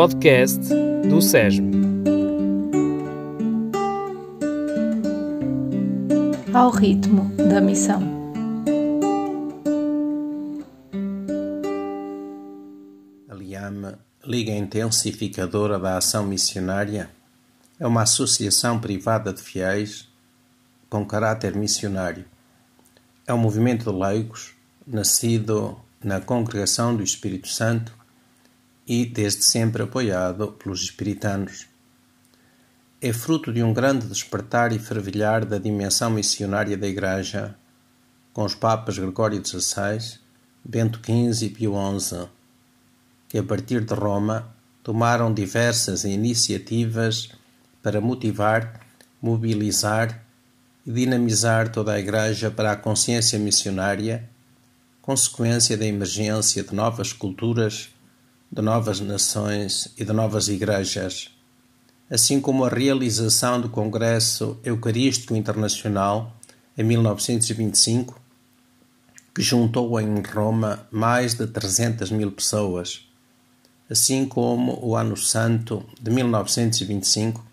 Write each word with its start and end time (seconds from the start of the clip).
podcast 0.00 0.60
do 1.10 1.20
SESM. 1.20 1.72
Ao 6.54 6.70
ritmo 6.70 7.30
da 7.36 7.60
missão. 7.60 8.00
A 13.28 13.34
LIAM, 13.34 13.98
Liga 14.24 14.52
Intensificadora 14.52 15.78
da 15.78 15.98
Ação 15.98 16.24
Missionária, 16.24 17.10
é 17.78 17.86
uma 17.86 18.04
associação 18.04 18.80
privada 18.80 19.34
de 19.34 19.42
fiéis 19.42 20.08
com 20.88 21.04
caráter 21.04 21.54
missionário. 21.54 22.24
É 23.26 23.34
um 23.34 23.38
movimento 23.38 23.92
de 23.92 23.98
leigos 23.98 24.54
nascido 24.86 25.76
na 26.02 26.22
Congregação 26.22 26.96
do 26.96 27.02
Espírito 27.02 27.48
Santo 27.48 27.99
e 28.90 29.06
desde 29.06 29.44
sempre 29.44 29.84
apoiado 29.84 30.48
pelos 30.48 30.82
espiritanos. 30.82 31.68
É 33.00 33.12
fruto 33.12 33.52
de 33.52 33.62
um 33.62 33.72
grande 33.72 34.04
despertar 34.04 34.72
e 34.72 34.80
fervilhar 34.80 35.44
da 35.44 35.58
dimensão 35.58 36.10
missionária 36.10 36.76
da 36.76 36.88
Igreja, 36.88 37.54
com 38.32 38.42
os 38.42 38.56
Papas 38.56 38.98
Gregório 38.98 39.40
XVI, 39.46 40.18
Bento 40.64 40.98
XV 40.98 41.46
e 41.46 41.50
Pio 41.50 41.72
XI, 42.00 42.28
que 43.28 43.38
a 43.38 43.44
partir 43.44 43.84
de 43.84 43.94
Roma 43.94 44.52
tomaram 44.82 45.32
diversas 45.32 46.02
iniciativas 46.02 47.30
para 47.80 48.00
motivar, 48.00 48.84
mobilizar 49.22 50.20
e 50.84 50.90
dinamizar 50.90 51.70
toda 51.70 51.92
a 51.92 52.00
Igreja 52.00 52.50
para 52.50 52.72
a 52.72 52.76
consciência 52.76 53.38
missionária, 53.38 54.28
consequência 55.00 55.76
da 55.76 55.86
emergência 55.86 56.64
de 56.64 56.74
novas 56.74 57.12
culturas 57.12 57.88
de 58.52 58.60
novas 58.60 58.98
nações 58.98 59.92
e 59.96 60.04
de 60.04 60.12
novas 60.12 60.48
igrejas, 60.48 61.30
assim 62.10 62.40
como 62.40 62.64
a 62.64 62.68
realização 62.68 63.60
do 63.60 63.68
Congresso 63.68 64.58
Eucarístico 64.64 65.36
Internacional 65.36 66.36
em 66.76 66.82
1925, 66.82 68.20
que 69.32 69.40
juntou 69.40 70.00
em 70.00 70.20
Roma 70.20 70.84
mais 70.90 71.34
de 71.34 71.46
300 71.46 72.10
mil 72.10 72.32
pessoas, 72.32 73.06
assim 73.88 74.26
como 74.26 74.84
o 74.84 74.96
Ano 74.96 75.16
Santo 75.16 75.86
de 76.00 76.10
1925, 76.10 77.46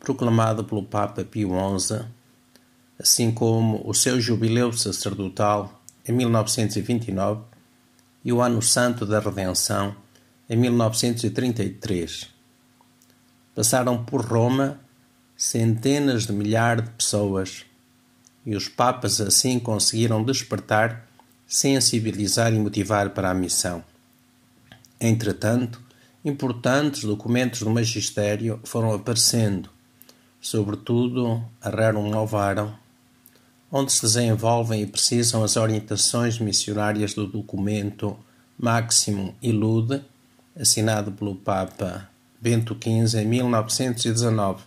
proclamado 0.00 0.64
pelo 0.64 0.82
Papa 0.82 1.24
Pio 1.24 1.50
XI, 1.78 2.04
assim 2.98 3.30
como 3.30 3.80
o 3.88 3.94
seu 3.94 4.20
jubileu 4.20 4.72
sacerdotal 4.72 5.80
em 6.04 6.10
1929 6.10 7.42
e 8.24 8.32
o 8.32 8.42
Ano 8.42 8.60
Santo 8.60 9.06
da 9.06 9.20
Redenção 9.20 9.94
em 10.48 10.56
1933. 10.56 12.28
Passaram 13.54 14.04
por 14.04 14.24
Roma 14.24 14.80
centenas 15.36 16.26
de 16.26 16.32
milhares 16.32 16.84
de 16.84 16.90
pessoas 16.90 17.64
e 18.44 18.54
os 18.54 18.68
papas 18.68 19.20
assim 19.20 19.58
conseguiram 19.58 20.22
despertar, 20.22 21.06
sensibilizar 21.46 22.54
e 22.54 22.58
motivar 22.58 23.10
para 23.10 23.30
a 23.30 23.34
missão. 23.34 23.84
Entretanto, 25.00 25.82
importantes 26.24 27.04
documentos 27.04 27.60
do 27.60 27.70
magistério 27.70 28.60
foram 28.64 28.94
aparecendo, 28.94 29.68
sobretudo 30.40 31.44
a 31.60 31.68
Rerum 31.68 32.08
Novarum, 32.08 32.72
onde 33.70 33.92
se 33.92 34.02
desenvolvem 34.02 34.82
e 34.82 34.86
precisam 34.86 35.42
as 35.42 35.56
orientações 35.56 36.38
missionárias 36.38 37.14
do 37.14 37.26
documento 37.26 38.16
Maximum 38.56 39.34
Ilude, 39.42 40.02
assinado 40.58 41.12
pelo 41.12 41.34
Papa 41.34 42.08
Bento 42.40 42.74
XV 42.74 43.20
em 43.20 43.26
1919, 43.26 44.64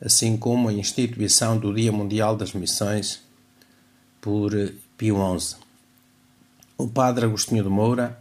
assim 0.00 0.36
como 0.36 0.68
a 0.68 0.72
instituição 0.72 1.58
do 1.58 1.72
Dia 1.74 1.92
Mundial 1.92 2.36
das 2.36 2.52
Missões 2.52 3.22
por 4.20 4.52
Pio 4.96 5.16
XI. 5.38 5.56
O 6.76 6.88
padre 6.88 7.26
Agostinho 7.26 7.62
de 7.62 7.68
Moura, 7.68 8.18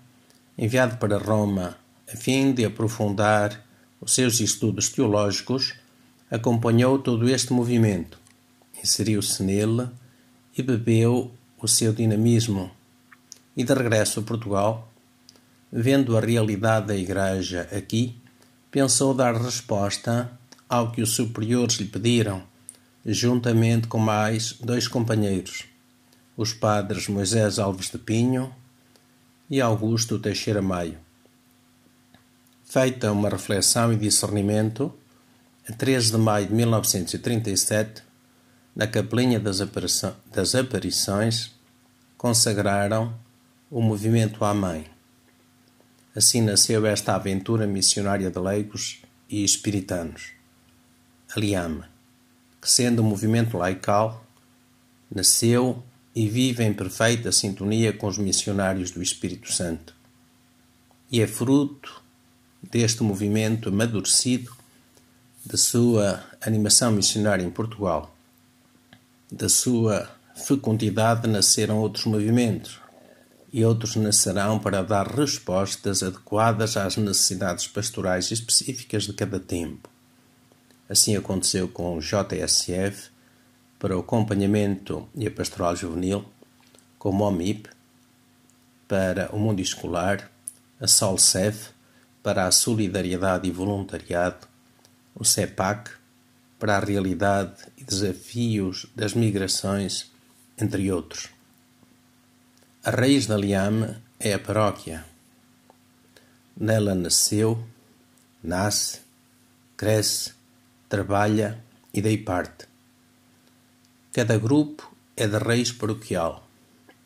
enviado 0.57 0.97
para 0.97 1.17
Roma 1.17 1.77
a 2.11 2.17
fim 2.17 2.51
de 2.51 2.65
aprofundar 2.65 3.65
os 3.99 4.13
seus 4.13 4.39
estudos 4.39 4.89
teológicos, 4.89 5.73
acompanhou 6.29 6.99
todo 6.99 7.29
este 7.29 7.53
movimento, 7.53 8.19
inseriu-se 8.83 9.41
nele 9.43 9.87
e 10.57 10.61
bebeu 10.61 11.31
o 11.61 11.67
seu 11.67 11.93
dinamismo. 11.93 12.71
E 13.55 13.63
de 13.63 13.73
regresso 13.73 14.19
a 14.19 14.23
Portugal, 14.23 14.90
vendo 15.71 16.17
a 16.17 16.19
realidade 16.19 16.87
da 16.87 16.95
Igreja 16.95 17.69
aqui, 17.71 18.15
pensou 18.69 19.13
dar 19.13 19.35
resposta 19.35 20.29
ao 20.67 20.91
que 20.91 21.01
os 21.01 21.11
superiores 21.11 21.75
lhe 21.75 21.85
pediram, 21.85 22.43
juntamente 23.05 23.87
com 23.87 23.97
mais 23.97 24.53
dois 24.53 24.87
companheiros, 24.87 25.65
os 26.35 26.53
padres 26.53 27.07
Moisés 27.07 27.57
Alves 27.59 27.89
de 27.89 27.97
Pinho 27.97 28.53
e 29.49 29.61
Augusto 29.61 30.19
Teixeira 30.19 30.61
Maio. 30.61 30.97
Feita 32.65 33.11
uma 33.11 33.29
reflexão 33.29 33.91
e 33.91 33.97
discernimento, 33.97 34.93
a 35.67 35.73
13 35.73 36.11
de 36.11 36.17
maio 36.17 36.47
de 36.47 36.53
1937, 36.53 38.01
na 38.75 38.87
Capelinha 38.87 39.39
das, 39.39 40.55
Aparições, 40.55 41.51
consagraram 42.17 43.13
o 43.69 43.81
movimento 43.81 44.45
à 44.45 44.53
Mãe. 44.53 44.85
Assim 46.13 46.41
nasceu 46.41 46.85
esta 46.85 47.15
aventura 47.15 47.65
missionária 47.65 48.29
de 48.29 48.39
leigos 48.39 49.01
e 49.29 49.45
espiritanos. 49.45 50.31
Aliama, 51.33 51.89
que 52.61 52.69
sendo 52.69 53.01
um 53.01 53.05
movimento 53.05 53.57
laical, 53.57 54.25
nasceu 55.09 55.81
e 56.13 56.27
vive 56.27 56.63
em 56.65 56.73
perfeita 56.73 57.31
sintonia 57.31 57.93
com 57.93 58.07
os 58.07 58.17
missionários 58.17 58.91
do 58.91 59.01
Espírito 59.01 59.51
Santo. 59.53 59.95
E 61.09 61.21
é 61.21 61.27
fruto 61.27 62.03
deste 62.61 63.03
movimento 63.03 63.69
amadurecido 63.69 64.51
da 65.45 65.57
sua 65.57 66.23
animação 66.41 66.91
missionária 66.91 67.43
em 67.43 67.49
Portugal. 67.49 68.13
Da 69.31 69.47
sua 69.47 70.09
fecundidade 70.35 71.25
nasceram 71.27 71.79
outros 71.79 72.05
movimentos, 72.05 72.80
e 73.51 73.65
outros 73.65 73.95
nascerão 73.95 74.57
para 74.57 74.81
dar 74.81 75.07
respostas 75.07 76.01
adequadas 76.01 76.77
às 76.77 76.95
necessidades 76.95 77.67
pastorais 77.67 78.31
específicas 78.31 79.03
de 79.03 79.13
cada 79.13 79.39
tempo. 79.39 79.89
Assim 80.89 81.15
aconteceu 81.15 81.67
com 81.67 81.97
o 81.97 82.01
JSF 82.01 83.09
para 83.77 83.97
o 83.97 84.01
acompanhamento 84.01 85.07
e 85.15 85.27
a 85.27 85.31
pastoral 85.31 85.75
juvenil, 85.75 86.25
com 86.97 87.09
o 87.09 87.13
MOMIP 87.13 87.69
para 88.87 89.29
o 89.33 89.39
mundo 89.39 89.61
escolar, 89.61 90.29
a 90.79 90.87
SOLSEF 90.87 91.69
para 92.21 92.45
a 92.45 92.51
solidariedade 92.51 93.47
e 93.47 93.51
voluntariado, 93.51 94.47
o 95.15 95.25
CEPAC 95.25 95.91
para 96.59 96.77
a 96.77 96.79
realidade 96.79 97.53
e 97.77 97.83
desafios 97.83 98.85
das 98.95 99.13
migrações, 99.13 100.11
entre 100.57 100.91
outros. 100.91 101.40
A 102.83 102.89
raiz 102.89 103.27
da 103.27 103.37
liame 103.37 103.95
é 104.19 104.33
a 104.33 104.39
paróquia. 104.39 105.05
Nela 106.57 106.95
nasceu, 106.95 107.63
nasce, 108.43 109.01
cresce, 109.77 110.33
trabalha 110.89 111.63
e 111.93 112.01
daí 112.01 112.17
parte. 112.17 112.65
Cada 114.11 114.35
grupo 114.39 114.91
é 115.15 115.27
de 115.27 115.37
raiz 115.37 115.71
paroquial. 115.71 116.49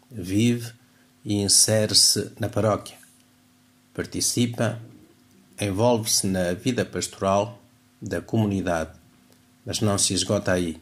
Vive 0.10 0.72
e 1.26 1.42
insere-se 1.42 2.32
na 2.40 2.48
paróquia. 2.48 2.98
Participa, 3.94 4.82
envolve-se 5.60 6.26
na 6.26 6.54
vida 6.54 6.86
pastoral 6.86 7.62
da 8.02 8.22
comunidade, 8.22 8.98
mas 9.66 9.82
não 9.82 9.98
se 9.98 10.14
esgota 10.14 10.54
aí. 10.54 10.82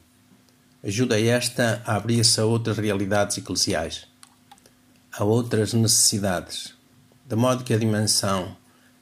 Ajuda 0.84 1.20
esta 1.20 1.82
a 1.84 1.96
abrir-se 1.96 2.40
a 2.40 2.46
outras 2.46 2.78
realidades 2.78 3.40
eclesiais 3.40 4.13
a 5.16 5.24
outras 5.24 5.74
necessidades, 5.74 6.74
de 7.24 7.36
modo 7.36 7.64
que 7.64 7.72
a 7.72 7.78
dimensão 7.78 8.58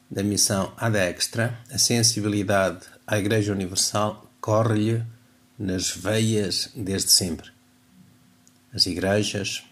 da 0.09 0.21
missão 0.21 0.73
ad 0.75 0.97
extra, 0.97 1.57
a 1.71 1.77
sensibilidade 1.77 2.85
à 3.07 3.17
Igreja 3.17 3.53
Universal, 3.53 4.29
corre-lhe 4.41 5.01
nas 5.57 5.89
veias 5.91 6.69
desde 6.75 7.11
sempre. 7.11 7.49
As 8.73 8.87
igrejas, 8.87 9.63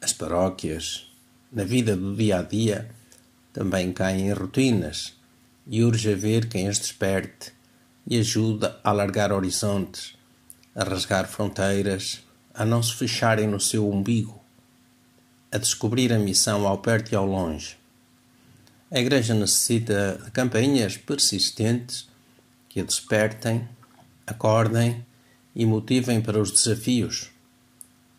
as 0.00 0.14
paróquias, 0.14 1.12
na 1.52 1.64
vida 1.64 1.94
do 1.94 2.16
dia 2.16 2.38
a 2.38 2.42
dia, 2.42 2.90
também 3.52 3.92
caem 3.92 4.28
em 4.28 4.32
rotinas 4.32 5.12
e 5.66 5.84
urge 5.84 6.10
a 6.10 6.16
ver 6.16 6.48
quem 6.48 6.68
as 6.68 6.78
desperte 6.78 7.52
e 8.06 8.18
ajuda 8.18 8.80
a 8.82 8.88
alargar 8.88 9.30
horizontes, 9.30 10.14
a 10.74 10.84
rasgar 10.84 11.28
fronteiras, 11.28 12.24
a 12.54 12.64
não 12.64 12.82
se 12.82 12.94
fecharem 12.94 13.46
no 13.46 13.60
seu 13.60 13.90
umbigo 13.90 14.37
a 15.50 15.58
descobrir 15.58 16.12
a 16.12 16.18
missão 16.18 16.66
ao 16.66 16.78
perto 16.78 17.12
e 17.12 17.16
ao 17.16 17.26
longe. 17.26 17.76
A 18.90 18.98
Igreja 18.98 19.34
necessita 19.34 20.20
de 20.24 20.30
campainhas 20.30 20.96
persistentes 20.96 22.08
que 22.68 22.80
a 22.80 22.84
despertem, 22.84 23.68
acordem 24.26 25.04
e 25.54 25.64
motivem 25.66 26.20
para 26.20 26.38
os 26.38 26.50
desafios 26.52 27.30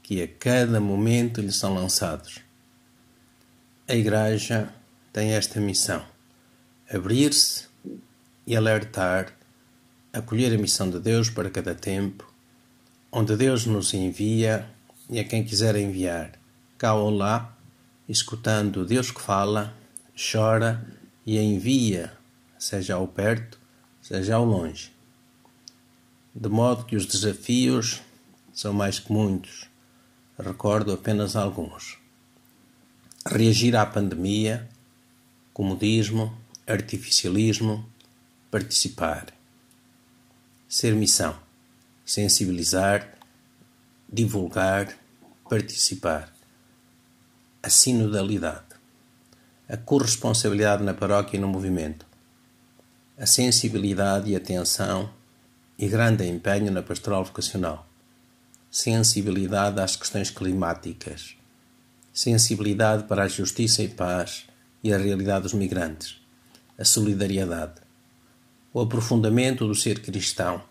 que 0.01 0.21
a 0.21 0.27
cada 0.27 0.79
momento 0.79 1.39
lhe 1.39 1.51
são 1.51 1.73
lançados. 1.73 2.39
A 3.87 3.95
Igreja 3.95 4.73
tem 5.13 5.33
esta 5.33 5.59
missão: 5.59 6.03
abrir-se 6.91 7.67
e 8.45 8.55
alertar, 8.55 9.35
acolher 10.11 10.53
a 10.53 10.57
missão 10.57 10.89
de 10.89 10.99
Deus 10.99 11.29
para 11.29 11.49
cada 11.49 11.75
tempo, 11.75 12.31
onde 13.11 13.35
Deus 13.35 13.65
nos 13.65 13.93
envia 13.93 14.67
e 15.09 15.19
a 15.19 15.23
quem 15.23 15.43
quiser 15.43 15.75
enviar, 15.75 16.38
cá 16.79 16.93
ou 16.93 17.09
lá, 17.09 17.53
escutando 18.07 18.85
Deus 18.85 19.11
que 19.11 19.19
fala, 19.19 19.75
chora 20.15 20.81
e 21.25 21.37
envia, 21.37 22.13
seja 22.57 22.95
ao 22.95 23.05
perto, 23.05 23.59
seja 24.01 24.35
ao 24.35 24.45
longe. 24.45 24.89
De 26.33 26.47
modo 26.47 26.85
que 26.85 26.95
os 26.95 27.05
desafios 27.05 28.01
são 28.53 28.71
mais 28.71 28.97
que 28.97 29.11
muitos. 29.11 29.67
Recordo 30.37 30.93
apenas 30.93 31.35
alguns. 31.35 31.97
Reagir 33.25 33.75
à 33.75 33.85
pandemia, 33.85 34.67
comodismo, 35.53 36.33
artificialismo, 36.65 37.85
participar. 38.49 39.27
Ser 40.69 40.95
missão, 40.95 41.37
sensibilizar, 42.05 43.17
divulgar, 44.11 44.97
participar. 45.49 46.38
A 47.61 47.69
sinodalidade. 47.69 48.75
A 49.67 49.75
corresponsabilidade 49.75 50.81
na 50.83 50.93
paróquia 50.93 51.37
e 51.37 51.39
no 51.39 51.47
movimento. 51.47 52.05
A 53.17 53.25
sensibilidade 53.25 54.31
e 54.31 54.35
atenção 54.35 55.09
e 55.77 55.87
grande 55.87 56.25
empenho 56.25 56.71
na 56.71 56.81
pastoral 56.81 57.25
vocacional. 57.25 57.85
Sensibilidade 58.71 59.81
às 59.81 59.95
questões 59.95 60.31
climáticas. 60.31 61.35
Sensibilidade 62.13 63.03
para 63.03 63.23
a 63.23 63.27
justiça 63.27 63.83
e 63.83 63.89
paz 63.89 64.45
e 64.81 64.93
a 64.93 64.97
realidade 64.97 65.43
dos 65.43 65.53
migrantes. 65.53 66.21
A 66.77 66.85
solidariedade. 66.85 67.81
O 68.73 68.79
aprofundamento 68.79 69.67
do 69.67 69.75
ser 69.75 70.01
cristão 70.01 70.63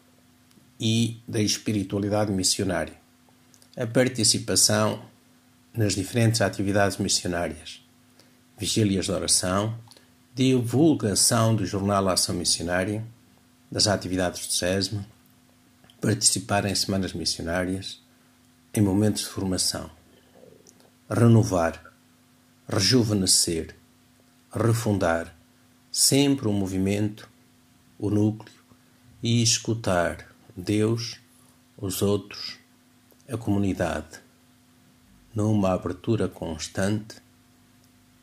e 0.81 1.21
da 1.29 1.41
espiritualidade 1.41 2.33
missionária 2.33 2.97
a 3.79 3.87
participação 3.87 5.01
nas 5.79 5.95
diferentes 5.95 6.41
atividades 6.41 6.97
missionárias, 6.97 7.81
vigílias 8.59 9.05
de 9.05 9.13
oração, 9.13 9.79
divulgação 10.35 11.55
do 11.55 11.65
jornal 11.65 12.09
Ação 12.09 12.35
Missionária, 12.35 13.07
das 13.71 13.87
atividades 13.87 14.45
do 14.45 14.53
SESMA, 14.53 15.07
participar 16.01 16.65
em 16.65 16.75
semanas 16.75 17.13
missionárias, 17.13 18.03
em 18.75 18.81
momentos 18.81 19.23
de 19.23 19.29
formação, 19.29 19.89
renovar, 21.09 21.81
rejuvenescer, 22.69 23.77
refundar, 24.53 25.33
sempre 25.93 26.49
o 26.49 26.51
um 26.51 26.55
movimento, 26.55 27.31
o 28.01 28.11
núcleo 28.11 28.53
e 29.23 29.45
escutar 29.45 30.27
Deus, 30.57 31.21
os 31.77 32.03
outros, 32.03 32.59
a 33.29 33.37
comunidade 33.37 34.27
numa 35.39 35.73
abertura 35.73 36.29
constante 36.29 37.15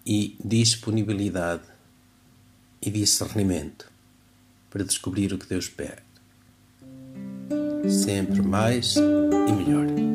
e 0.06 0.36
disponibilidade 0.44 1.64
e 2.82 2.92
discernimento 2.92 3.90
para 4.70 4.84
descobrir 4.84 5.32
o 5.32 5.38
que 5.38 5.48
Deus 5.48 5.70
pede. 5.70 6.04
Sempre 7.90 8.42
mais 8.42 8.98
e 8.98 9.52
melhor. 9.54 10.15